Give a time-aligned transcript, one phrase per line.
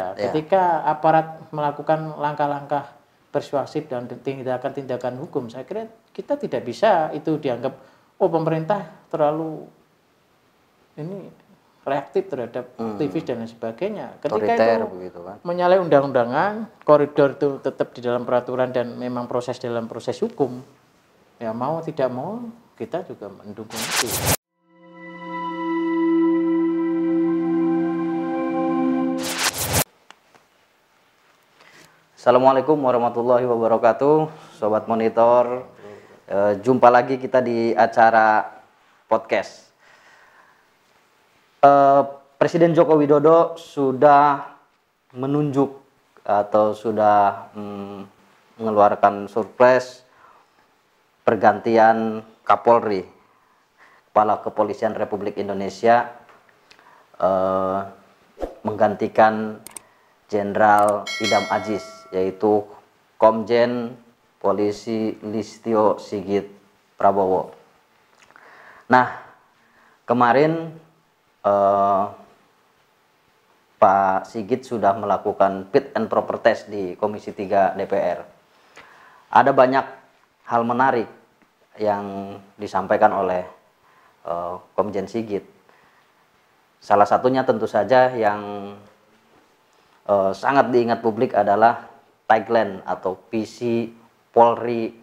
[0.00, 2.96] Ya, ketika aparat melakukan langkah-langkah
[3.30, 7.76] persuasif dan tindakan-tindakan hukum, saya kira kita tidak bisa itu dianggap
[8.18, 9.68] oh pemerintah terlalu
[10.98, 11.30] ini
[11.80, 12.94] reaktif terhadap Hmm.
[12.96, 14.06] aktivis dan lain sebagainya.
[14.20, 15.36] Ketika Otoriter itu begitu kan.
[15.40, 16.52] menyalahi undang-undangan,
[16.84, 20.60] koridor itu tetap di dalam peraturan dan memang proses dalam proses hukum.
[21.40, 22.44] Ya mau tidak mau
[22.76, 24.39] kita juga mendukung itu.
[32.20, 34.28] Assalamualaikum warahmatullahi wabarakatuh,
[34.60, 35.64] sobat monitor.
[36.28, 38.60] Eh, jumpa lagi kita di acara
[39.08, 39.72] podcast.
[41.64, 42.02] Eh,
[42.36, 44.52] Presiden Joko Widodo sudah
[45.16, 45.80] menunjuk
[46.20, 48.04] atau sudah mm,
[48.60, 50.04] mengeluarkan surprise
[51.24, 53.08] pergantian Kapolri,
[54.12, 56.20] Kepala Kepolisian Republik Indonesia,
[57.16, 57.80] eh,
[58.60, 59.64] menggantikan
[60.28, 62.66] Jenderal Idam Aziz, yaitu
[63.20, 63.94] Komjen
[64.40, 66.48] Polisi Listio Sigit
[66.96, 67.52] Prabowo.
[68.88, 69.20] Nah,
[70.08, 70.72] kemarin
[71.44, 72.04] eh,
[73.76, 78.24] Pak Sigit sudah melakukan fit and proper test di Komisi 3 DPR.
[79.30, 79.86] Ada banyak
[80.48, 81.08] hal menarik
[81.76, 83.44] yang disampaikan oleh
[84.24, 85.44] eh, Komjen Sigit.
[86.80, 88.72] Salah satunya tentu saja yang
[90.08, 91.89] eh, sangat diingat publik adalah
[92.30, 93.90] tagline atau visi
[94.30, 94.94] Polri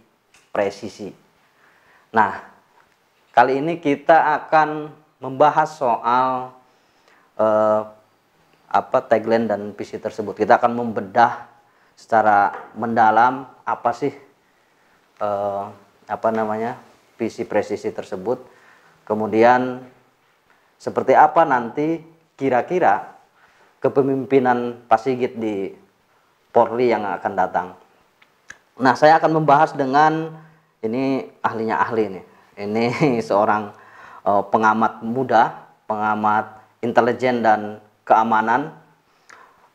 [0.55, 1.11] presisi.
[2.15, 2.39] Nah,
[3.35, 4.87] kali ini kita akan
[5.19, 6.55] membahas soal
[7.35, 7.81] eh,
[8.71, 10.39] apa tagline dan visi tersebut.
[10.39, 11.51] Kita akan membedah
[11.99, 14.15] secara mendalam apa sih
[15.19, 15.63] eh,
[16.07, 16.79] apa namanya
[17.19, 18.39] visi presisi tersebut.
[19.03, 19.83] Kemudian
[20.79, 21.99] seperti apa nanti
[22.39, 23.19] kira-kira
[23.83, 25.86] kepemimpinan Pak Sigit di
[26.57, 27.77] Polri yang akan datang.
[28.81, 30.33] Nah, saya akan membahas dengan
[30.81, 32.25] ini ahlinya ahli nih.
[32.65, 32.85] Ini
[33.29, 33.69] seorang
[34.25, 35.53] eh, pengamat muda,
[35.85, 38.73] pengamat intelijen dan keamanan.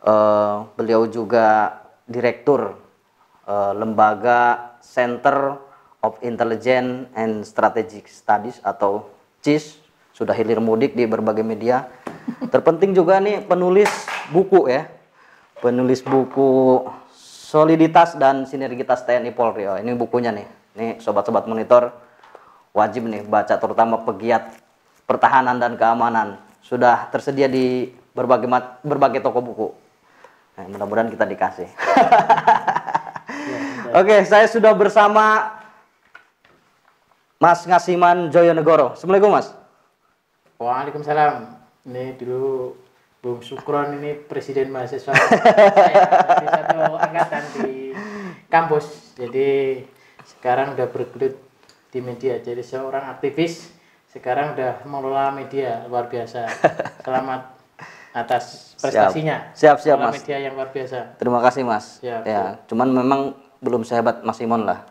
[0.02, 1.78] Eh, beliau juga
[2.10, 2.74] direktur
[3.46, 5.54] eh, lembaga Center
[6.02, 9.06] of Intelligence and Strategic Studies atau
[9.38, 9.78] CIS
[10.10, 11.86] sudah hilir mudik di berbagai media.
[12.50, 13.90] Terpenting juga nih penulis
[14.34, 14.90] buku ya,
[15.62, 16.82] penulis buku
[17.14, 19.70] Soliditas dan Sinergitas TNI Polri.
[19.70, 20.48] Oh, ini bukunya nih.
[20.74, 21.94] Nih sobat-sobat monitor
[22.74, 24.58] wajib nih baca terutama pegiat
[25.06, 26.42] pertahanan dan keamanan.
[26.64, 28.48] Sudah tersedia di berbagai
[28.82, 29.68] berbagai toko buku.
[30.58, 31.68] Nah, mudah-mudahan kita dikasih.
[34.00, 35.56] Oke, saya sudah bersama
[37.36, 38.96] Mas Ngasiman Joyonegoro.
[38.96, 39.52] Assalamualaikum Mas.
[40.56, 41.60] Waalaikumsalam.
[41.84, 42.76] Ini dulu
[43.22, 46.02] Bung Sukron ini presiden mahasiswa saya
[46.42, 47.94] satu angkatan di
[48.50, 49.14] kampus.
[49.14, 49.78] Jadi
[50.26, 51.38] sekarang udah bergelut
[51.94, 52.42] di media.
[52.42, 53.70] Jadi seorang aktivis
[54.10, 56.50] sekarang udah mengelola media luar biasa.
[57.06, 57.54] Selamat
[58.10, 59.54] atas prestasinya.
[59.54, 60.18] Siap, siap, Mengelola Mas.
[60.18, 60.98] media yang luar biasa.
[61.22, 62.02] Terima kasih Mas.
[62.02, 64.82] Siap, ya, cuman memang belum sehebat Mas Simon lah.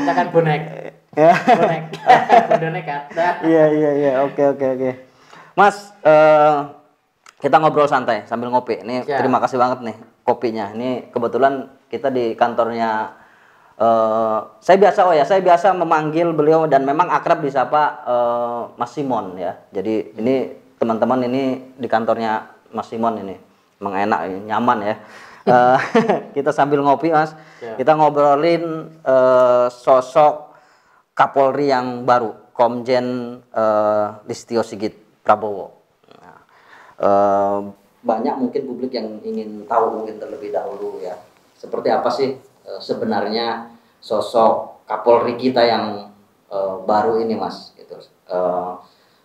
[0.00, 0.60] Kita kan bonek.
[1.12, 1.36] Ya.
[1.36, 1.82] Bonek.
[2.64, 3.44] bonek kata.
[3.44, 5.11] Iya iya iya oke oke oke.
[5.52, 6.58] Mas eh,
[7.38, 8.80] kita ngobrol santai sambil ngopi.
[8.80, 9.18] Ini Ya.
[9.18, 10.70] terima kasih banget nih kopinya.
[10.72, 13.18] Ini kebetulan kita di kantornya.
[13.72, 18.92] eh saya biasa oh ya saya biasa memanggil beliau dan memang akrab disapa eh, Mas
[18.92, 19.56] Simon ya.
[19.72, 20.34] Jadi ini
[20.76, 23.34] teman-teman ini di kantornya Mas Simon ini
[23.80, 24.96] emang enak nyaman ya.
[25.42, 25.78] Eh,
[26.38, 27.34] kita sambil ngopi Mas.
[27.58, 27.74] Ya.
[27.74, 28.62] Kita ngobrolin
[29.02, 30.54] eh, sosok
[31.18, 35.70] Kapolri yang baru, Komjen eh, Listio Sigit Prabowo.
[36.18, 36.38] Nah,
[36.98, 37.60] eh,
[38.02, 41.14] banyak mungkin publik yang ingin tahu mungkin terlebih dahulu ya,
[41.54, 43.70] seperti apa sih eh, sebenarnya
[44.02, 46.10] sosok Kapolri kita yang
[46.50, 47.70] eh, baru ini, Mas.
[47.78, 47.94] Gitu.
[48.28, 48.72] Eh,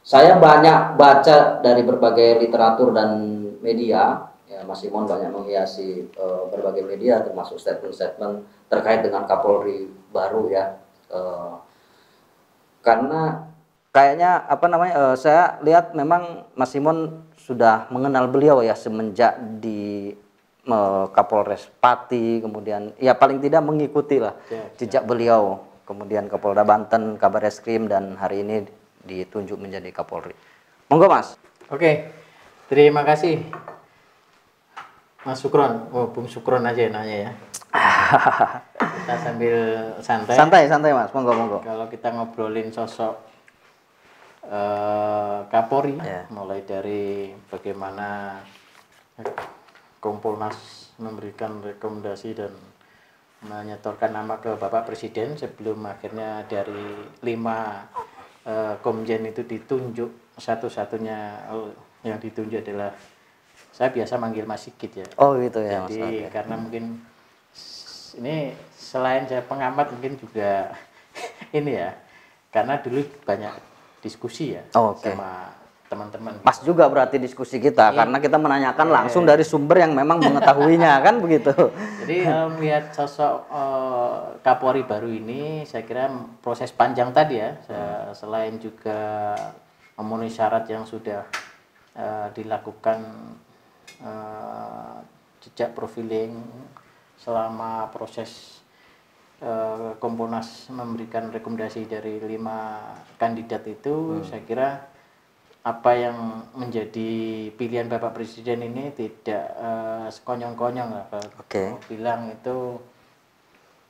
[0.07, 6.85] saya banyak baca dari berbagai literatur dan media, ya Mas Simon banyak menghiasi eh, berbagai
[6.85, 10.77] media, termasuk statement-statement terkait dengan Kapolri baru ya.
[11.09, 11.53] Eh,
[12.85, 13.46] karena
[13.97, 20.13] kayaknya apa namanya eh, saya lihat memang Mas Simon sudah mengenal beliau ya semenjak di
[20.69, 27.17] eh, Kapolres Pati kemudian ya paling tidak mengikuti lah Ya, jejak beliau kemudian Kapolda Banten
[27.17, 28.69] Kabar Eskrim dan hari ini
[29.01, 30.37] ditunjuk menjadi Kapolri
[30.93, 31.33] monggo Mas
[31.67, 32.07] Oke,
[32.71, 33.43] terima kasih
[35.27, 35.91] Mas Sukron.
[35.91, 37.31] Oh, Bung Sukron aja nanya ya.
[39.03, 39.57] kita sambil
[39.99, 40.35] santai.
[40.39, 43.19] santai santai Mas monggo monggo Kalau kita ngobrolin sosok
[44.47, 46.23] eh, Kapolri Ya.
[46.29, 48.39] mulai dari bagaimana
[49.97, 52.53] Kompolnas memberikan rekomendasi dan
[53.41, 57.85] menyetorkan nama ke Bapak Presiden sebelum akhirnya dari lima
[58.45, 61.69] eh, komjen itu ditunjuk satu-satunya oh,
[62.05, 62.93] yang ditunjuk adalah
[63.73, 65.07] saya biasa manggil Mas Sigit ya.
[65.17, 65.93] Oh gitu ya Mas.
[65.93, 67.01] Jadi karena mungkin
[67.53, 70.73] s- ini selain saya pengamat mungkin juga
[71.57, 71.93] ini ya
[72.49, 73.53] karena dulu banyak
[74.07, 75.03] diskusi ya Oh, oke.
[75.03, 75.51] sama
[75.87, 76.43] teman-teman.
[76.43, 81.23] Pas juga berarti diskusi kita karena kita menanyakan langsung dari sumber yang memang mengetahuinya kan
[81.23, 81.51] begitu.
[82.03, 88.19] Jadi eh, melihat sosok eh, Kapolri baru ini, saya kira proses panjang tadi ya, se-
[88.19, 89.31] selain juga
[89.95, 91.23] memenuhi syarat yang sudah
[91.95, 92.99] eh, dilakukan
[94.03, 94.95] eh,
[95.39, 96.35] jejak profiling
[97.15, 98.56] selama proses
[99.41, 102.81] eh, Komponas memberikan rekomendasi dari lima
[103.17, 104.69] kandidat itu, saya kira
[105.67, 107.11] apa yang menjadi
[107.59, 111.05] pilihan Bapak Presiden ini tidak eh, sekonyong-konyong lah.
[111.43, 111.75] Oke.
[111.75, 112.79] mau bilang itu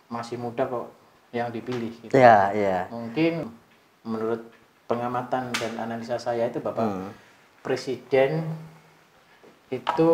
[0.09, 0.89] masih muda kok
[1.29, 1.93] yang dipilih.
[2.01, 2.17] Gitu.
[2.17, 2.79] Iya, iya.
[2.89, 3.45] Mungkin
[4.07, 4.41] menurut
[4.89, 7.13] pengamatan dan analisa saya itu Bapak
[7.61, 8.41] Presiden
[9.69, 10.11] itu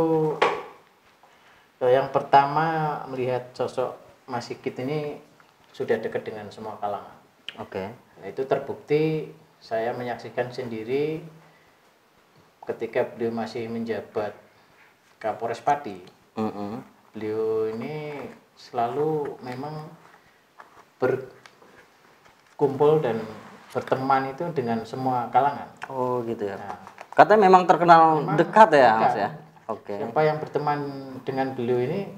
[1.79, 5.19] eh, yang pertama melihat sosok Mas Sigit ini
[5.73, 7.17] sudah dekat dengan semua kalangan.
[7.59, 7.91] Oke.
[8.21, 9.29] Nah, itu terbukti
[9.59, 11.23] saya menyaksikan sendiri
[12.63, 14.31] ketika beliau masih menjabat
[15.19, 15.99] Kapolres Pati.
[16.39, 16.79] Mm-mm.
[17.13, 18.23] Beliau ini
[18.55, 19.91] selalu memang
[20.97, 23.19] berkumpul dan
[23.73, 25.67] berteman itu dengan semua kalangan.
[25.89, 26.55] Oh gitu ya.
[26.57, 26.77] Nah,
[27.13, 29.21] Katanya memang terkenal dekat ya Mas dekat.
[29.21, 29.29] ya.
[29.69, 29.93] Oke.
[29.95, 30.79] Siapa yang berteman
[31.23, 32.09] dengan beliau ini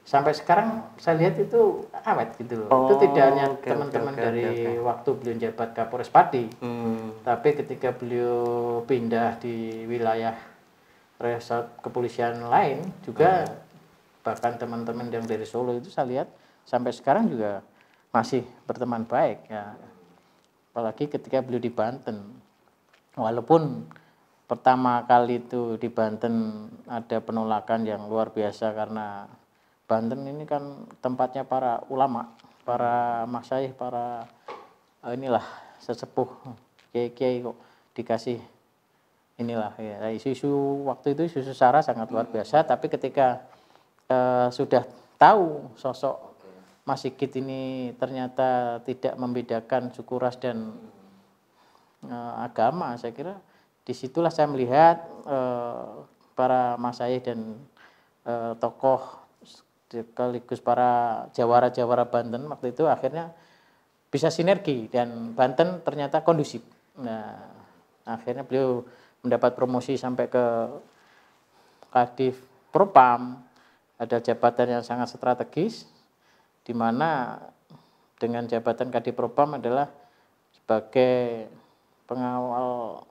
[0.00, 2.68] sampai sekarang saya lihat itu awet gitu loh.
[2.88, 4.72] itu Oh, tidak hanya teman-teman oke, dari oke.
[4.82, 7.14] waktu beliau jabat Kapolres Pati, Hmm.
[7.22, 8.36] tapi ketika beliau
[8.84, 10.34] pindah di wilayah
[11.20, 13.44] resort kepolisian lain juga
[14.20, 16.28] bahkan teman-teman yang dari Solo itu saya lihat
[16.64, 17.60] sampai sekarang juga
[18.10, 19.76] masih berteman baik ya
[20.72, 22.24] apalagi ketika beliau di Banten
[23.16, 23.84] walaupun
[24.48, 29.28] pertama kali itu di Banten ada penolakan yang luar biasa karena
[29.90, 32.30] Banten ini kan tempatnya para ulama
[32.62, 34.30] para masyaih para
[35.02, 35.42] eh, inilah
[35.82, 36.30] sesepuh
[36.94, 37.58] kiai-kiai kok
[37.98, 38.38] dikasih
[39.42, 40.14] inilah ya.
[40.14, 43.42] Isu-isu waktu itu isu sara sangat luar biasa tapi ketika
[44.06, 44.86] eh, sudah
[45.18, 46.30] tahu sosok
[46.86, 50.70] Mas Sigit ini ternyata tidak membedakan suku ras dan
[52.06, 53.34] eh, agama saya kira
[53.82, 55.86] di situlah saya melihat eh,
[56.38, 57.58] para masyaih dan
[58.22, 59.19] eh, tokoh
[59.90, 63.34] sekaligus para jawara-jawara Banten waktu itu akhirnya
[64.10, 66.62] bisa sinergi dan Banten ternyata kondusif.
[67.02, 67.34] Nah,
[68.06, 68.86] akhirnya beliau
[69.20, 70.44] mendapat promosi sampai ke
[71.90, 72.38] Kadif
[72.70, 73.42] Propam,
[73.98, 75.90] ada jabatan yang sangat strategis
[76.62, 77.38] di mana
[78.14, 79.90] dengan jabatan Kadif Propam adalah
[80.54, 81.50] sebagai
[82.06, 83.02] pengawal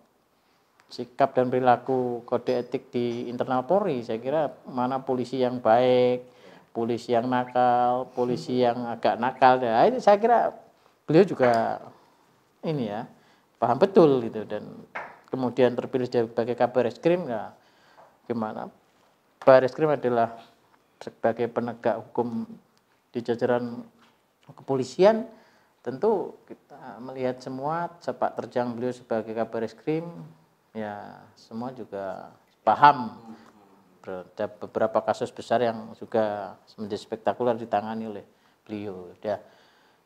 [0.90, 4.02] sikap dan perilaku kode etik di internal Polri.
[4.02, 6.39] Saya kira mana polisi yang baik,
[6.72, 9.60] polisi yang nakal, polisi yang agak nakal.
[9.60, 10.54] Nah, ini saya kira
[11.04, 11.82] beliau juga
[12.64, 13.10] ini ya
[13.58, 14.46] paham betul gitu.
[14.46, 14.86] Dan
[15.30, 17.54] kemudian terpilih sebagai kabar reskrim ya
[18.30, 18.70] gimana?
[19.42, 20.38] Kabar reskrim adalah
[21.00, 22.46] sebagai penegak hukum
[23.10, 23.84] di jajaran
[24.54, 25.26] kepolisian.
[25.80, 30.04] Tentu kita melihat semua sepak terjang beliau sebagai kabar reskrim
[30.76, 32.30] ya semua juga
[32.62, 33.16] paham
[34.04, 38.26] ada beberapa kasus besar yang juga menjadi spektakuler ditangani oleh
[38.64, 39.12] beliau.
[39.20, 39.44] Ya.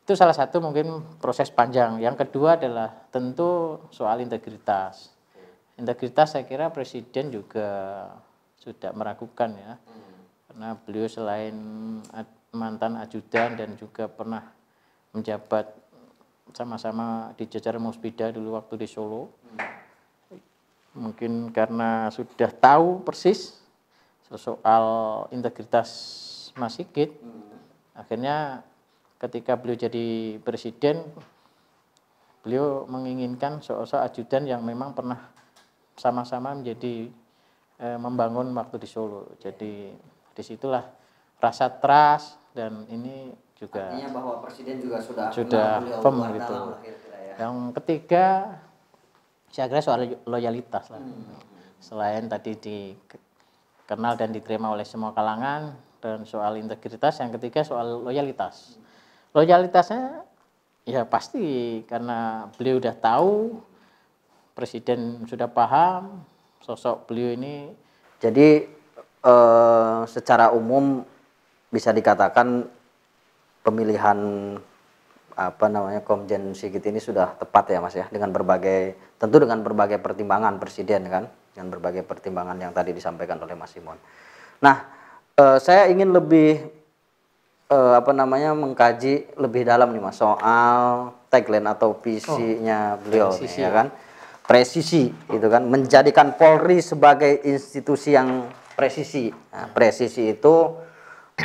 [0.04, 1.96] Itu salah satu mungkin proses panjang.
[1.96, 5.14] Yang kedua adalah tentu soal integritas.
[5.80, 7.66] Integritas saya kira presiden juga
[8.60, 9.72] sudah meragukan ya.
[10.50, 11.56] Karena beliau selain
[12.52, 14.54] mantan ajudan dan juga pernah
[15.16, 15.72] menjabat
[16.52, 19.32] sama-sama di jajaran Musbida dulu waktu di Solo.
[20.94, 23.63] Mungkin karena sudah tahu persis
[24.32, 24.84] soal
[25.30, 25.90] integritas
[26.56, 27.12] Mas Sigit
[27.94, 28.64] akhirnya
[29.20, 31.04] ketika beliau jadi presiden
[32.44, 35.32] beliau menginginkan sosok ajudan yang memang pernah
[35.96, 37.08] sama-sama menjadi
[37.78, 39.94] eh, membangun waktu di Solo jadi
[40.34, 40.82] di situlah
[41.38, 45.70] rasa trust dan ini juga Artinya bahwa presiden juga sudah Sudah
[46.02, 46.54] firm gitu.
[47.14, 47.34] ya.
[47.46, 48.58] yang ketiga
[49.54, 50.98] saya kira soal loyalitas lah.
[51.78, 52.58] Selain tadi
[53.84, 55.76] dikenal dan diterima oleh semua kalangan.
[56.00, 58.76] Dan soal integritas, yang ketiga soal loyalitas.
[59.32, 60.24] Loyalitasnya
[60.84, 63.56] ya pasti karena beliau udah tahu
[64.52, 66.20] presiden sudah paham
[66.60, 67.72] sosok beliau ini.
[68.20, 68.68] Jadi
[69.24, 71.04] eh, secara umum
[71.72, 72.68] bisa dikatakan
[73.64, 74.18] pemilihan
[75.34, 79.98] apa namanya Komjen Sigit ini sudah tepat ya Mas ya dengan berbagai tentu dengan berbagai
[79.98, 83.94] pertimbangan presiden kan dengan berbagai pertimbangan yang tadi disampaikan oleh Mas Simon.
[84.58, 84.76] Nah,
[85.38, 86.58] eh, saya ingin lebih
[87.70, 93.70] eh, apa namanya mengkaji lebih dalam nih Mas soal tagline atau visinya beliau nih, ya
[93.70, 93.88] kan.
[94.44, 98.44] Presisi itu kan menjadikan Polri sebagai institusi yang
[98.76, 99.32] presisi.
[99.32, 100.76] Nah, presisi itu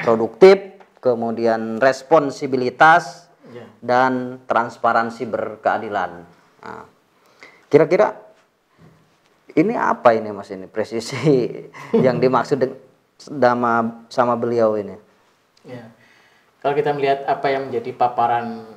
[0.03, 3.65] produktif, kemudian responsibilitas Ya.
[3.81, 6.21] dan transparansi berkeadilan.
[6.61, 6.85] Nah,
[7.65, 8.13] kira-kira
[9.59, 11.15] ini apa ini Mas ini presisi
[12.05, 12.59] yang dimaksud
[13.19, 14.95] sama sama beliau ini?
[15.67, 15.91] Ya.
[16.59, 18.67] Kalau kita melihat apa yang menjadi paparan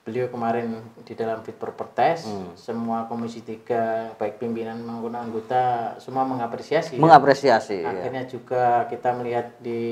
[0.00, 2.26] beliau kemarin di dalam fit proper test,
[2.58, 6.98] semua komisi tiga baik pimpinan maupun anggota semua mengapresiasi.
[6.98, 7.86] Mengapresiasi.
[7.86, 7.90] ya.
[7.94, 9.82] Akhirnya juga kita melihat di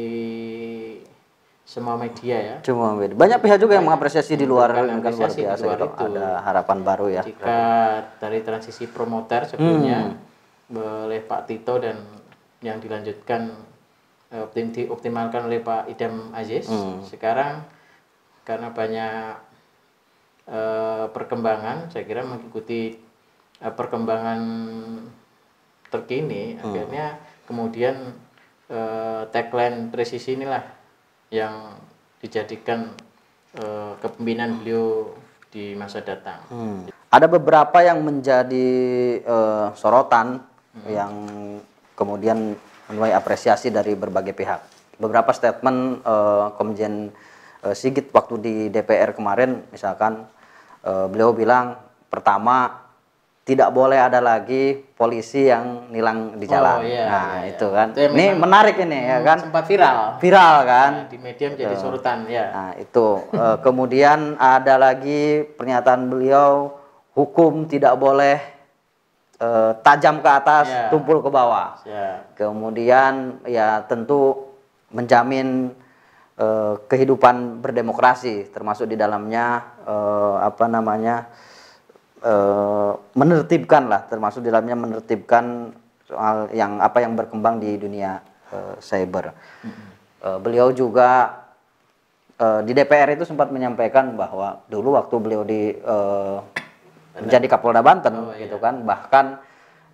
[1.68, 2.56] semua media ya.
[2.64, 3.12] Cuma beda.
[3.12, 5.84] banyak pihak juga yang mengapresiasi di luar kan luar di luar gitu.
[5.84, 5.86] itu.
[6.16, 7.22] Ada harapan baru ya.
[7.22, 7.60] Jika
[8.16, 10.16] dari transisi promoter sebelumnya
[10.74, 11.96] oleh Pak Tito dan
[12.60, 13.54] yang dilanjutkan
[14.28, 16.68] eh, optim dioptimalkan oleh Pak Idam Aziz,
[17.08, 17.64] sekarang
[18.44, 19.36] karena banyak
[20.48, 22.98] eh, perkembangan, saya kira mengikuti
[23.60, 24.40] eh, perkembangan
[25.88, 27.16] terkini, akhirnya
[27.48, 28.12] kemudian
[28.68, 30.64] eh, tagline presisi inilah
[31.32, 31.80] yang
[32.20, 32.92] dijadikan
[33.56, 35.16] eh, kepemimpinan beliau
[35.48, 36.44] di masa datang.
[36.52, 36.80] Hmm.
[37.08, 38.68] Ada beberapa yang menjadi
[39.24, 40.44] eh, sorotan
[40.86, 41.12] yang
[41.98, 42.54] kemudian
[42.88, 44.60] menuai apresiasi dari berbagai pihak.
[44.98, 47.12] Beberapa statement eh, Komjen
[47.62, 50.26] eh, Sigit waktu di DPR kemarin, misalkan
[50.82, 52.88] eh, beliau bilang pertama
[53.48, 56.84] tidak boleh ada lagi polisi yang nilang di jalan.
[56.84, 57.76] iya, nah iya, itu iya.
[57.80, 57.88] kan.
[57.96, 59.38] Itu Ini menarik ini ya kan.
[59.40, 60.90] Sempat viral Viral kan.
[61.08, 62.44] di media menjadi sorotan ya.
[62.52, 63.24] Nah, itu.
[63.64, 66.76] Kemudian ada lagi pernyataan beliau,
[67.16, 68.57] hukum tidak boleh
[69.38, 70.90] eh, tajam ke atas, Ya.
[70.90, 71.78] tumpul ke bawah.
[71.86, 72.26] Ya.
[72.34, 74.50] Kemudian ya tentu
[74.90, 75.70] menjamin
[76.38, 81.30] eh, kehidupan berdemokrasi, termasuk di dalamnya eh, apa namanya
[82.22, 85.74] eh, menertibkan lah, termasuk di dalamnya menertibkan
[86.08, 88.18] soal yang apa yang berkembang di dunia
[88.50, 89.30] eh, cyber.
[90.18, 91.42] Eh, beliau juga
[92.38, 96.36] di DPR itu sempat menyampaikan bahwa dulu waktu beliau di eh,
[97.24, 99.42] menjadi Kapolda Banten gitu kan bahkan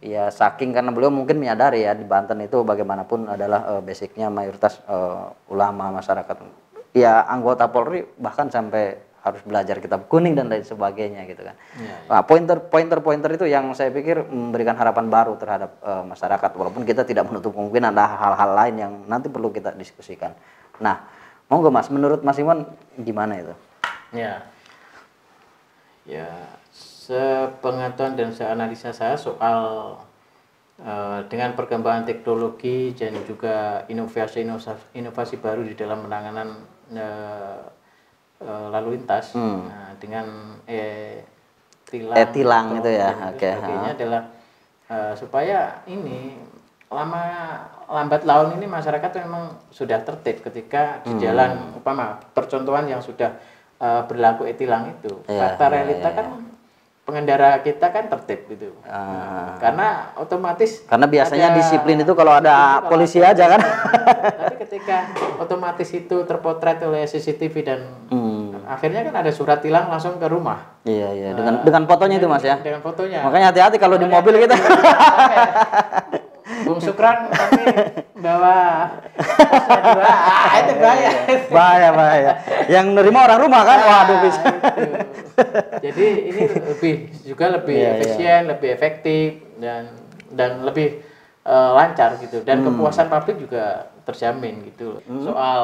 [0.04, 4.84] ya saking karena beliau mungkin menyadari ya di Banten itu bagaimanapun adalah eh, basicnya mayoritas
[4.84, 6.36] eh, ulama masyarakat
[6.92, 11.56] ya anggota Polri bahkan sampai harus belajar kitab kuning dan lain sebagainya gitu kan.
[12.12, 16.84] Nah, pointer pointer pointer itu yang saya pikir memberikan harapan baru terhadap eh, masyarakat walaupun
[16.84, 20.36] kita tidak menutup kemungkinan ada hal-hal lain yang nanti perlu kita diskusikan.
[20.76, 21.08] Nah,
[21.48, 22.68] monggo Mas, menurut Mas Iwan
[23.00, 23.54] gimana itu?
[24.12, 24.44] Ya.
[26.04, 26.28] Ya,
[27.04, 29.92] sepengetahuan dan seanalisa saya soal
[30.80, 36.48] eh, dengan perkembangan teknologi dan juga inovasi inovasi, inovasi baru di dalam penanganan
[36.96, 37.60] eh,
[38.40, 41.20] eh, lalu lintas nah, dengan eh,
[41.84, 44.22] tilang, Eh, tilang itu ya, oke, sebagainya adalah
[44.88, 46.40] eh, supaya ini
[46.88, 47.24] lama
[47.90, 53.36] lambat laun ini masyarakat memang sudah tertib ketika di jalan upama percontohan yang sudah
[53.76, 55.20] eh, berlaku e-tilang itu.
[55.28, 56.53] Iya, fakta iya, realita kan
[57.04, 59.60] pengendara kita kan tertib gitu Ah.
[59.60, 63.60] karena otomatis Karena biasanya ada- disiplin itu kalau ada kalau polisi ada- aja kan.
[64.40, 68.56] tapi ketika otomatis itu terpotret oleh CCTV dan Hmm.
[68.64, 72.40] akhirnya kan ada surat tilang langsung ke rumah Iya iya dengan dengan fotonya itu Mas
[72.42, 72.56] ya.
[72.58, 74.56] dengan fotonya Makanya hati-hati kalau di mobil kita.
[76.64, 77.62] Bung Sukran tapi
[78.16, 78.56] bawa
[79.94, 81.10] dua ah, itu bahaya
[81.48, 82.32] bahaya bahaya.
[82.66, 83.78] Yang nerima orang rumah kan.
[83.80, 84.40] Waduh bisa.
[84.40, 84.96] Gitu.
[85.82, 87.94] jadi ini lebih juga lebih Iya, iya.
[87.98, 89.28] efisien lebih efektif
[89.58, 89.82] dan
[90.30, 91.02] dan lebih
[91.42, 92.72] eh, lancar gitu dan Hmm.
[92.72, 95.60] kepuasan publik juga terjamin gitu soal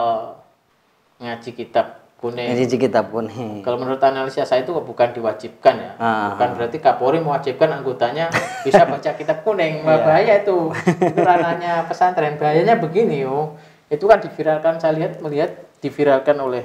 [1.18, 3.64] ngaji kitab kuning Ini kitab kuning.
[3.64, 6.36] kalau menurut analisa saya itu bukan diwajibkan ya Ah.
[6.36, 8.28] bukan berarti Kapolri mewajibkan anggotanya
[8.60, 9.88] bisa baca kitab kuning Iya.
[9.88, 10.68] Wah, bahaya itu
[11.08, 13.56] itu ranahnya pesantren bahayanya begini yo
[13.88, 15.50] itu kan diviralkan saya lihat melihat
[15.80, 16.62] diviralkan oleh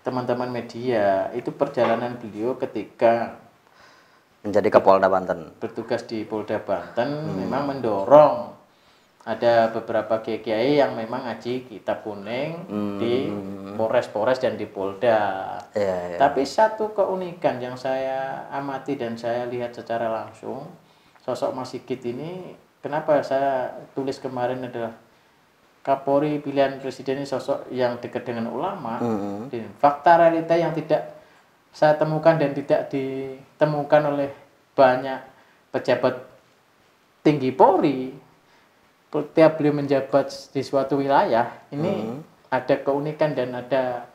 [0.00, 3.42] teman-teman media itu perjalanan beliau ketika
[4.42, 5.54] Menjadi Kapolda Banten.
[5.58, 7.38] bertugas di Polda Banten Hmm.
[7.38, 8.50] memang mendorong
[9.22, 12.66] ada beberapa kiai yang memang ngaji kitab kuning
[12.98, 13.30] di
[13.78, 15.58] Polres-Polres dan di Polda.
[15.70, 15.78] Hmm.
[15.78, 16.18] Iya iya.
[16.18, 20.66] Tapi satu keunikan yang saya amati dan saya lihat secara langsung
[21.22, 24.90] sosok Mas Sigit ini kenapa saya tulis kemarin adalah
[25.82, 29.50] Kapolri pilihan presiden ini sosok yang dekat dengan ulama Hmm.
[29.50, 31.14] dan fakta realita yang tidak
[31.74, 34.30] saya temukan dan tidak ditemukan oleh
[34.78, 35.18] banyak
[35.74, 36.22] pejabat
[37.22, 38.14] tinggi Polri
[39.12, 42.16] setiap beliau menjabat di suatu wilayah ini
[42.48, 44.08] ada keunikan dan ada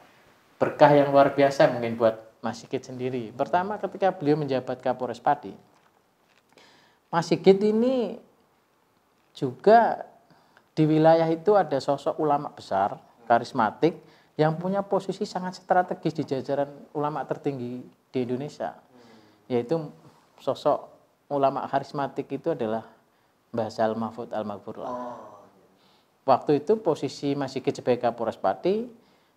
[0.57, 3.29] berkah yang luar biasa mungkin buat Mas Sigit sendiri.
[3.29, 5.53] Pertama ketika beliau menjabat Kapolres Pati,
[7.13, 8.17] Mas Sigit ini
[9.37, 10.01] juga
[10.73, 12.97] di wilayah itu ada sosok ulama besar,
[13.29, 14.01] karismatik,
[14.33, 18.73] yang punya posisi sangat strategis di jajaran ulama tertinggi di Indonesia.
[19.45, 19.77] Yaitu
[20.41, 20.89] sosok
[21.29, 22.96] ulama karismatik itu adalah
[23.57, 25.17] Mbah Zal Mahfud Al-Maghfurlah.
[26.29, 28.85] Waktu itu posisi Mas Sigit sebagai Kapolres Pati,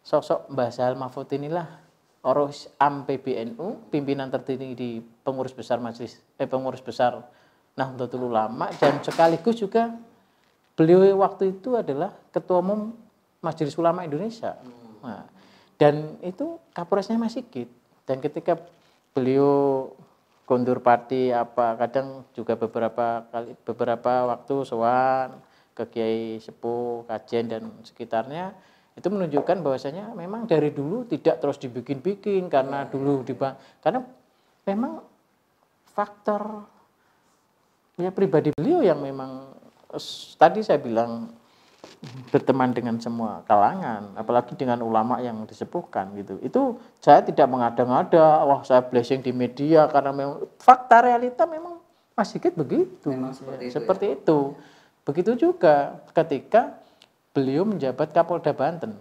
[0.05, 1.81] sosok Mbah Zal Mahfud inilah
[2.21, 7.25] Oros Am PBNU, pimpinan tertinggi di pengurus besar majelis eh pengurus besar
[7.81, 9.97] Nahdlatul Ulama dan sekaligus juga
[10.77, 12.93] beliau waktu itu adalah ketua umum
[13.41, 14.61] Majelis Ulama Indonesia.
[15.00, 15.25] Nah,
[15.81, 17.73] dan itu Kapolresnya Mas Sigit.
[18.05, 18.61] Dan ketika
[19.17, 19.89] beliau
[20.50, 25.38] kondur pati apa kadang juga beberapa kali beberapa waktu sowan
[25.78, 28.50] ke Kiai Sepuh, Kajen dan sekitarnya
[28.99, 33.38] itu menunjukkan bahwasanya memang dari dulu tidak terus dibikin-bikin karena dulu di
[33.78, 34.02] karena
[34.66, 35.07] memang
[35.95, 36.66] faktor
[37.95, 39.54] ya pribadi beliau yang memang
[40.35, 41.30] tadi saya bilang
[42.33, 46.41] berteman dengan semua kalangan apalagi dengan ulama yang disepuhkan gitu.
[46.41, 51.77] Itu saya tidak mengada-ngada wah saya blessing di media karena memang fakta realita memang
[52.17, 53.13] Mas Sigit begitu.
[53.13, 53.77] Memang seperti Ya, itu ya.
[53.81, 54.39] seperti itu.
[55.05, 56.81] Begitu juga ketika
[57.37, 58.97] beliau menjabat Kapolda Banten.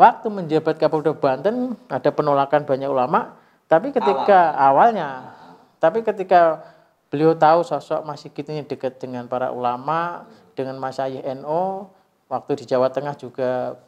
[0.00, 3.36] Waktu menjabat Kapolda Banten ada penolakan banyak ulama
[3.70, 5.36] tapi ketika awalnya
[5.80, 6.60] tapi ketika
[7.08, 10.24] beliau tahu sosok Mas Sigit ini dekat dengan para ulama
[10.60, 11.88] dengan Masyayikh NO
[12.28, 13.80] waktu di Jawa Tengah juga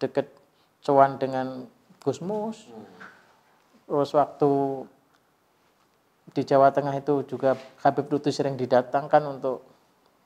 [0.00, 0.26] dekat
[0.80, 1.68] cuan dengan
[2.00, 2.68] Gus Mus
[3.84, 4.52] terus waktu
[6.34, 9.62] di Jawa Tengah itu juga Habib Lutfi sering didatangkan untuk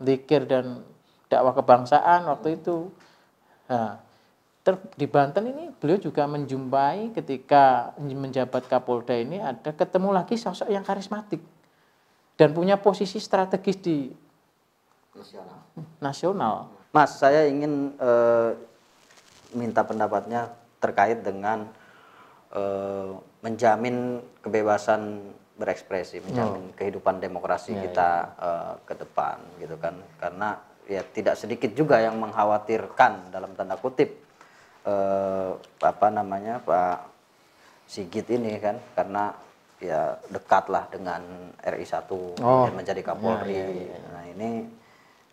[0.01, 0.81] zikir dan
[1.29, 2.89] dakwah kebangsaan waktu itu.
[3.69, 4.01] Nah,
[4.65, 10.73] ter- di Banten ini beliau juga menjumpai ketika menjabat Kapolda ini ada ketemu lagi sosok
[10.73, 11.45] yang karismatik
[12.41, 14.09] dan punya posisi strategis di
[16.01, 16.71] nasional.
[16.93, 18.51] Mas, saya ingin eh,
[19.53, 21.69] minta pendapatnya terkait dengan
[22.55, 23.11] eh,
[23.45, 29.95] menjamin kebebasan berekspresi, menjamin kehidupan demokrasi kita eh, ke depan, gitu kan?
[30.17, 30.57] Karena
[30.89, 34.17] ya tidak sedikit juga yang mengkhawatirkan dalam tanda kutip
[34.87, 35.51] eh,
[35.83, 36.99] apa namanya Pak
[37.89, 39.33] Sigit ini kan, karena
[39.79, 41.23] ya dekatlah dengan
[41.63, 42.05] RI 1
[42.43, 42.67] Oh.
[42.69, 43.89] dan menjadi Kapolri.
[44.13, 44.67] Nah ini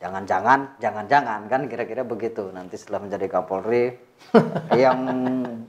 [0.05, 2.53] jangan-jangan, jangan-jangan kan kira-kira begitu.
[2.53, 3.89] Nanti setelah menjadi Kapolri
[4.85, 5.01] yang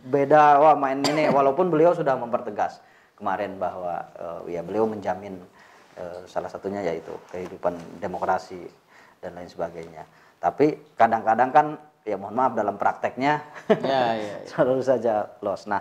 [0.04, 1.32] beda, wah main ini.
[1.32, 2.84] Walaupun beliau sudah mempertegas
[3.16, 5.40] kemarin bahwa eh, ya beliau menjamin
[5.96, 8.60] eh, salah satunya yaitu kehidupan demokrasi
[9.24, 10.04] dan lain sebagainya.
[10.36, 11.66] Tapi kadang-kadang kan
[12.04, 13.40] ya mohon maaf dalam prakteknya
[13.80, 14.38] Ya, ya, ya.
[14.52, 15.64] selalu saja los.
[15.64, 15.80] Nah,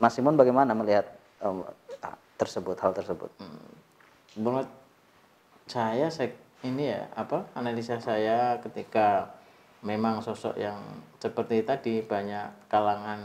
[0.00, 1.12] Mas Simon bagaimana melihat
[1.44, 3.28] ah, tersebut hal tersebut?
[4.36, 4.68] menurut
[5.64, 6.30] saya, saya
[6.72, 9.36] ini ya apa analisa saya ketika
[9.86, 10.82] memang sosok yang
[11.22, 13.22] seperti tadi banyak kalangan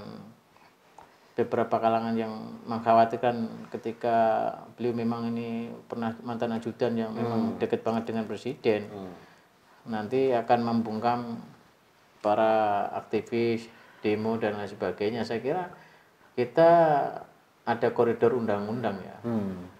[1.32, 2.34] beberapa kalangan yang
[2.67, 8.91] mengkhawatirkan ketika beliau memang ini pernah mantan ajudan yang memang dekat banget dengan presiden.
[9.88, 11.41] Nanti akan membungkam
[12.21, 13.65] para aktivis
[14.04, 15.25] demo dan lain sebagainya.
[15.25, 15.71] Saya kira
[16.36, 16.69] kita
[17.65, 19.17] ada koridor undang-undang ya.
[19.23, 19.71] Hmm.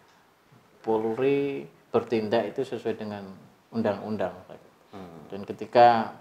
[0.82, 3.28] Polri bertindak itu sesuai dengan
[3.72, 4.36] undang-undang.
[5.32, 6.12] Dan ketika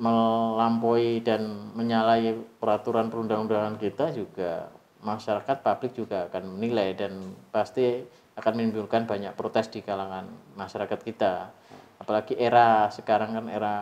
[0.00, 4.72] melampaui dan menyalahi peraturan perundang-undangan kita juga
[5.04, 8.00] masyarakat publik juga akan menilai dan pasti
[8.36, 10.24] akan menimbulkan banyak protes di kalangan
[10.56, 11.52] masyarakat kita.
[12.00, 13.74] Apalagi era sekarang kan era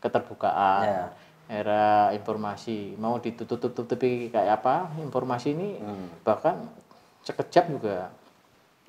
[0.00, 1.04] keterbukaan, Ya.
[1.52, 1.84] era
[2.16, 2.96] informasi.
[2.96, 5.76] Mau ditutup-tutupi kayak apa informasi ini
[6.24, 6.56] bahkan
[7.20, 7.98] sekejap juga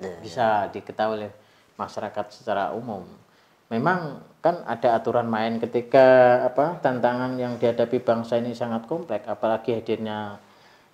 [0.02, 1.30] Ya, bisa diketahui oleh
[1.78, 3.06] masyarakat secara umum.
[3.72, 9.78] Memang kan ada aturan main ketika apa tantangan yang dihadapi bangsa ini sangat kompleks, apalagi
[9.80, 10.36] hadirnya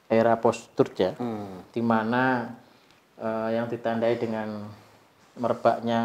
[0.06, 1.66] era post truth ya, Hmm.
[1.74, 2.54] di mana
[3.18, 4.62] eh, yang ditandai dengan
[5.34, 6.02] merebaknya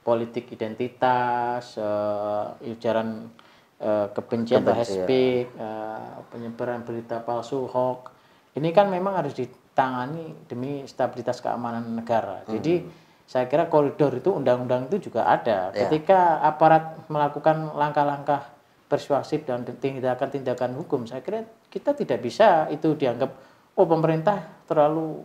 [0.00, 3.28] politik identitas, eh, ujaran
[3.76, 8.08] eh, kebencian atau hate eh, penyebaran berita palsu, hoax.
[8.56, 12.46] Ini kan memang harus ditangani demi stabilitas keamanan negara.
[12.46, 15.72] Jadi saya kira koridor itu undang-undang itu juga ada.
[15.72, 15.88] Ya.
[15.88, 18.52] Ketika aparat melakukan langkah-langkah
[18.84, 23.32] persuasif dan tindakan-tindakan hukum, saya kira kita tidak bisa itu dianggap
[23.74, 25.24] oh pemerintah terlalu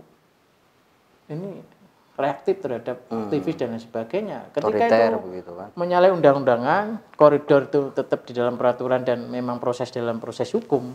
[1.30, 1.62] ini
[2.20, 4.40] reaktif terhadap aktivis dan lain sebagainya.
[4.52, 5.70] Ketika Otoriter itu begitu kan.
[5.80, 6.86] menyalahi undang-undangan,
[7.16, 10.92] koridor itu tetap di dalam peraturan dan memang proses dalam proses hukum.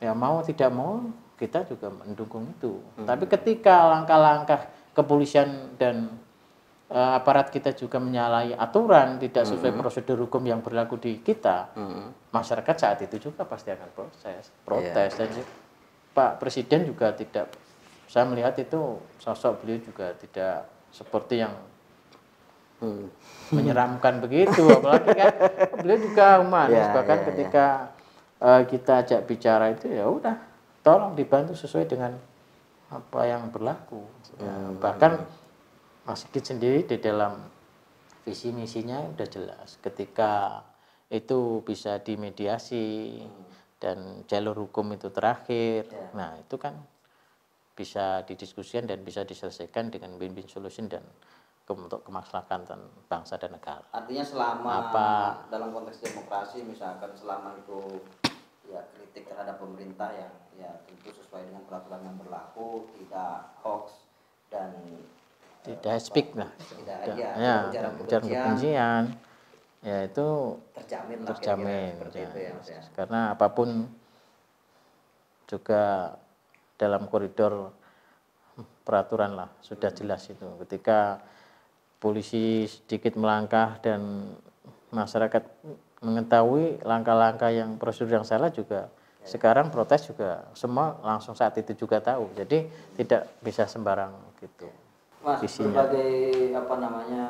[0.00, 1.04] Ya mau tidak mau
[1.36, 2.80] kita juga mendukung itu.
[3.04, 6.10] Tapi ketika langkah-langkah kepolisian dan
[6.90, 11.70] eh, aparat kita juga menyalahi aturan, tidak sesuai prosedur hukum yang berlaku di kita,
[12.34, 15.14] masyarakat saat itu juga pasti akan proses, protes.
[15.14, 15.50] Dan ju-
[16.12, 17.46] Pak Presiden juga tidak
[18.08, 21.54] saya melihat itu sosok beliau juga tidak seperti yang
[22.78, 23.10] Hmm.
[23.50, 25.34] menyeramkan begitu apalagi kan
[25.82, 26.78] beliau juga humanis.
[26.78, 27.66] Ya, bahkan ya, ketika
[28.38, 30.38] eh, kita ajak bicara itu ya udah
[30.86, 32.14] tolong dibantu sesuai dengan
[32.88, 34.00] apa yang berlaku
[34.38, 34.78] Hmm.
[34.78, 35.26] bahkan
[36.06, 37.42] Mas Sigit sendiri di dalam
[38.22, 40.62] visi misinya udah jelas ketika
[41.10, 43.18] itu bisa dimediasi
[43.82, 46.78] dan jalur hukum itu terakhir nah itu kan
[47.78, 51.02] bisa didiskusikan dan bisa diselesaikan dengan win-win solution dan
[51.68, 52.64] untuk kemaslahatan
[53.12, 53.84] bangsa dan negara.
[53.92, 55.08] Artinya selama Apa?
[55.52, 58.00] dalam konteks demokrasi misalkan selama itu
[58.72, 64.07] ya kritik terhadap pemerintah yang ya tentu sesuai dengan peraturan yang berlaku, tidak hoax
[64.48, 64.72] dan
[65.58, 66.48] Tidak speak lah.
[66.56, 69.04] tidak ya, ya, ujaran kebencian.
[69.84, 70.28] Ya itu
[70.74, 71.92] terjamin lah terjamin.
[71.92, 72.28] seperti ya.
[72.30, 72.80] itu ya ya.
[72.96, 73.68] Karena apa pun
[75.44, 76.14] juga
[76.80, 77.76] dalam koridor
[78.82, 80.48] peraturan lah sudah jelas itu.
[80.64, 81.20] Ketika
[82.00, 84.32] polisi sedikit melangkah dan
[84.88, 85.44] masyarakat
[86.00, 88.88] mengetahui langkah-langkah yang prosedur yang salah juga
[89.28, 92.32] sekarang protes juga semua langsung saat itu juga tahu.
[92.32, 92.64] Jadi
[92.96, 94.72] tidak bisa sembarang gitu.
[95.20, 95.84] Mas, Visinya.
[95.84, 97.24] berbagai apa namanya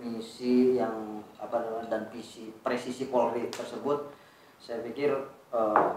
[0.00, 4.08] misi yang apa namanya dan visi presisi Polri tersebut,
[4.56, 5.12] saya pikir
[5.52, 5.90] eh,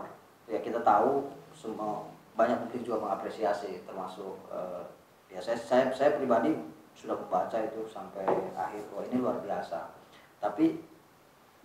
[0.52, 2.06] ya kita tahu semua
[2.36, 4.84] banyak mungkin juga mengapresiasi termasuk eh,
[5.32, 6.54] ya saya, saya saya pribadi
[6.98, 8.26] sudah membaca itu sampai
[8.58, 9.94] akhir wah ini luar biasa.
[10.42, 10.82] Tapi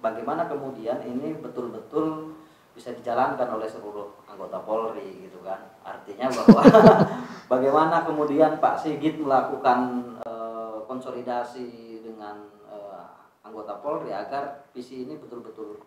[0.01, 2.37] bagaimana kemudian ini betul-betul
[2.72, 5.61] bisa dijalankan oleh seluruh anggota Polri gitu kan.
[5.85, 6.62] Artinya bahwa
[7.52, 9.78] bagaimana kemudian Pak Sigit melakukan
[10.24, 13.06] eh, konsolidasi dengan eh,
[13.44, 15.85] anggota Polri agar visi ini betul-betul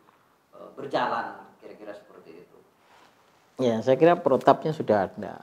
[0.53, 2.57] eh, berjalan kira-kira seperti itu?
[3.57, 5.41] Ya, saya kira protapnya sudah ada.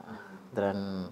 [0.55, 1.11] Dan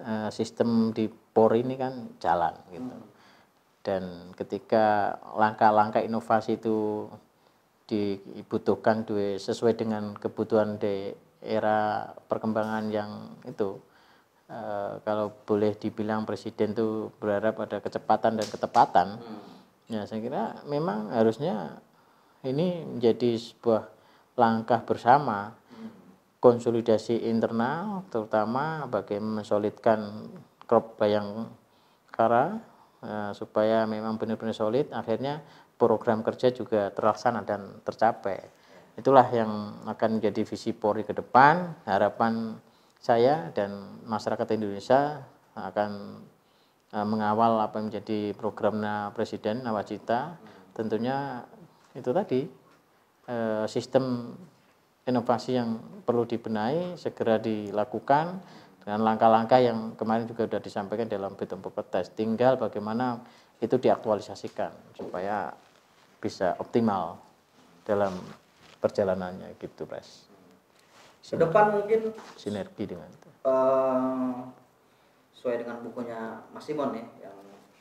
[0.00, 2.96] eh, sistem di Polri ini kan jalan gitu.
[3.82, 7.10] Dan ketika langkah-langkah inovasi itu
[7.92, 11.12] dibutuhkan duwe- sesuai dengan kebutuhan di
[11.44, 13.76] era perkembangan yang itu.
[14.52, 19.08] Eh, kalau boleh dibilang presiden itu berharap ada kecepatan dan ketepatan
[19.88, 21.80] ya saya kira memang harusnya
[22.44, 23.88] ini menjadi sebuah
[24.36, 25.56] langkah bersama
[26.42, 30.28] konsolidasi internal terutama bagaimana mensolidkan
[30.68, 32.60] crop bayangkara
[33.00, 34.90] eh, supaya memang benar-benar solid.
[34.92, 35.40] Akhirnya
[35.82, 38.38] program kerja juga terlaksana dan tercapai.
[38.94, 41.74] Itulah yang akan menjadi visi Polri ke depan.
[41.82, 42.54] Harapan
[43.02, 45.26] saya dan masyarakat Indonesia
[45.58, 46.22] akan
[46.94, 50.38] eh, mengawal apa yang menjadi programnya Presiden Nawacita.
[50.70, 51.42] Tentunya
[51.98, 52.46] itu tadi
[53.26, 54.38] eh, sistem
[55.02, 58.38] inovasi yang perlu dibenahi segera dilakukan.
[58.82, 62.10] Dengan langkah-langkah yang kemarin juga sudah disampaikan dalam fit and.
[62.18, 63.22] Tinggal bagaimana
[63.62, 65.54] itu diaktualisasikan supaya
[66.22, 67.18] bisa optimal
[67.82, 68.14] dalam
[68.78, 70.30] perjalanannya gitu, Pres.
[71.20, 73.28] ke depan mungkin Sinergi dengan itu.
[73.42, 74.34] eh,
[75.32, 76.18] sesuai dengan bukunya
[76.50, 77.34] Mas Simon ya yang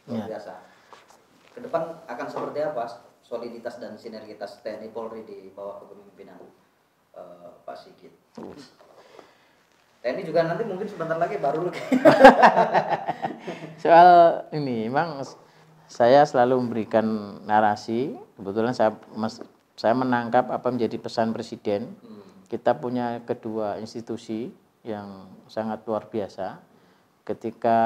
[0.05, 0.25] luar Ya.
[0.27, 0.53] biasa
[1.51, 2.85] ke depan akan seperti apa
[3.21, 6.37] soliditas dan sinergitas TNI Polri di bawah kepemimpinan
[7.13, 8.13] eh, Pak Sigit
[10.01, 11.69] TNI juga nanti mungkin sebentar lagi baru
[13.77, 14.09] Soal
[14.51, 15.21] ini memang
[15.91, 17.03] saya selalu memberikan
[17.43, 18.15] narasi.
[18.39, 18.95] Kebetulan saya
[19.75, 21.91] saya menangkap apa menjadi pesan presiden.
[22.47, 24.47] Kita punya kedua institusi
[24.87, 26.63] yang sangat luar biasa.
[27.27, 27.79] Ketika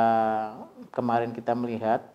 [0.93, 2.05] kemarin kita melihat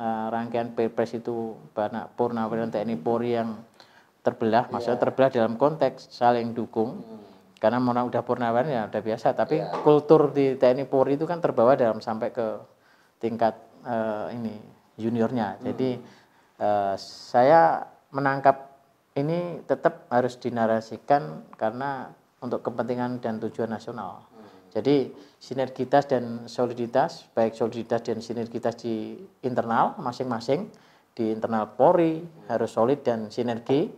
[0.00, 3.60] eh, rangkaian Perpres itu banyak Purnawiran TNI Polri yang
[4.24, 7.04] terbelah, maksudnya terbelah dalam konteks saling dukung.
[7.58, 11.74] Karena mau udah purnawan ya udah biasa, tapi kultur di TNI Polri itu kan terbawa
[11.74, 12.46] dalam sampai ke
[13.18, 15.62] tingkat eh, ini juniornya.
[15.62, 15.96] Jadi
[16.58, 18.68] eh, saya menangkap
[19.16, 24.22] ini tetap harus dinarasikan karena untuk kepentingan dan tujuan nasional.
[24.68, 30.70] Jadi sinergitas dan soliditas, baik soliditas dan sinergitas di internal masing-masing,
[31.16, 33.90] di internal Polri harus solid dan sinergi,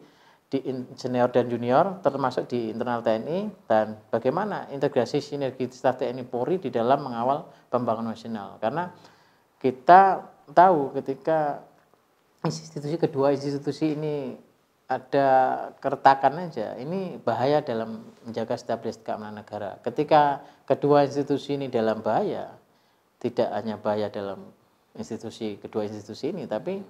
[0.50, 0.58] di
[0.98, 7.06] senior dan junior termasuk di internal TNI dan bagaimana integrasi sinergitas TNI Polri di dalam
[7.06, 8.58] mengawal pembangunan nasional.
[8.58, 8.90] Karena
[9.60, 11.64] kita tahu ketika
[12.44, 14.36] institusi kedua institusi ini
[14.90, 15.28] ada
[15.78, 19.78] keretakan aja, ini bahaya dalam menjaga stabilitas keamanan negara.
[19.86, 22.50] Ketika kedua institusi ini dalam bahaya,
[23.22, 24.50] tidak hanya bahaya dalam
[24.98, 26.82] institusi kedua institusi ini, tapi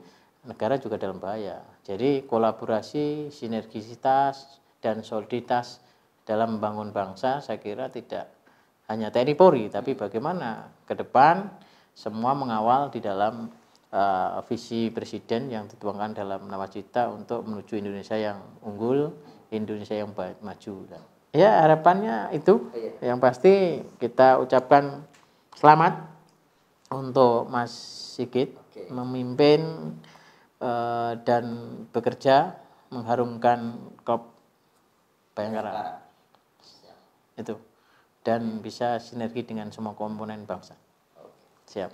[0.48, 1.60] negara juga dalam bahaya.
[1.84, 5.84] Jadi kolaborasi, sinergisitas, dan soliditas
[6.24, 8.32] dalam membangun bangsa saya kira tidak
[8.88, 11.46] hanya TNI Polri, tapi bagaimana ke depan
[12.00, 13.52] semua mengawal di dalam
[13.92, 19.12] uh, visi presiden yang dituangkan dalam nawacita untuk menuju Indonesia yang unggul,
[19.52, 20.74] Indonesia yang maju.
[20.88, 21.02] Dan
[21.36, 23.12] ya harapannya itu, iya.
[23.12, 25.04] yang pasti kita ucapkan
[25.60, 26.08] selamat
[26.88, 27.76] untuk Mas
[28.16, 28.88] Sigit okay.
[28.88, 29.60] memimpin
[30.64, 31.44] uh, dan
[31.92, 32.56] bekerja
[32.88, 33.76] mengharumkan
[34.08, 34.32] klub
[35.36, 36.00] Bayangkara.
[37.36, 37.60] Itu
[38.20, 40.76] dan bisa sinergi dengan semua komponen bangsa.
[41.70, 41.90] Siap.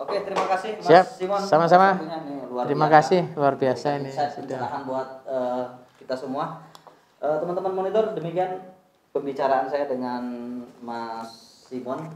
[0.00, 1.06] Oke, terima kasih Mas Siap.
[1.20, 1.40] Simon.
[1.44, 2.00] Sama-sama.
[2.64, 2.96] Terima biasa.
[3.04, 4.08] kasih, luar biasa ini.
[4.16, 5.64] Sudah buat uh,
[6.00, 6.64] kita semua.
[7.20, 8.64] Uh, teman-teman monitor, demikian
[9.12, 10.24] pembicaraan saya dengan
[10.80, 11.28] Mas
[11.68, 12.08] Simon,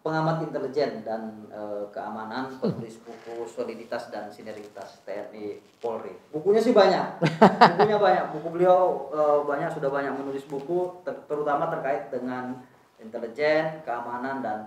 [0.00, 6.16] pengamat intelijen dan uh, keamanan, penulis buku soliditas dan sinergitas TNI Polri.
[6.32, 7.20] Bukunya sih banyak,
[7.76, 8.24] bukunya banyak.
[8.40, 12.56] Buku beliau uh, banyak sudah banyak menulis buku, ter terutama terkait dengan
[12.96, 14.58] intelijen, keamanan dan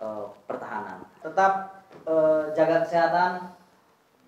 [0.00, 1.04] uh, pertahanan.
[1.20, 1.52] Tetap
[2.08, 3.30] uh, jaga kesehatan,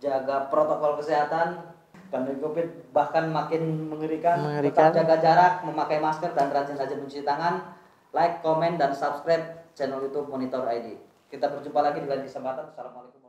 [0.02, 1.76] jaga protokol kesehatan.
[2.08, 4.40] Pandemi Covid bahkan makin mengerikan.
[4.40, 4.88] mengerikan.
[4.88, 7.76] Tetap jaga jarak, memakai masker dan rajin-rajin mencuci tangan.
[8.16, 10.96] Like, komen, dan subscribe channel YouTube Monitor ID.
[11.28, 12.72] Kita berjumpa lagi di lain kesempatan.
[12.72, 13.27] Assalamualaikum.